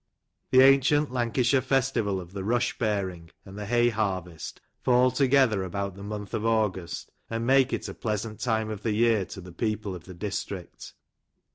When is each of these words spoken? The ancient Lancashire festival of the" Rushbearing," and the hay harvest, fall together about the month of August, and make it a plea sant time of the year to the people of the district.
The 0.49 0.61
ancient 0.61 1.11
Lancashire 1.11 1.61
festival 1.61 2.19
of 2.19 2.33
the" 2.33 2.41
Rushbearing," 2.43 3.29
and 3.45 3.55
the 3.55 3.67
hay 3.67 3.89
harvest, 3.89 4.59
fall 4.81 5.11
together 5.11 5.63
about 5.63 5.93
the 5.93 6.01
month 6.01 6.33
of 6.33 6.43
August, 6.43 7.11
and 7.29 7.45
make 7.45 7.71
it 7.71 7.87
a 7.87 7.93
plea 7.93 8.17
sant 8.17 8.39
time 8.39 8.71
of 8.71 8.81
the 8.81 8.93
year 8.93 9.25
to 9.25 9.39
the 9.41 9.51
people 9.53 9.93
of 9.93 10.05
the 10.05 10.15
district. 10.15 10.95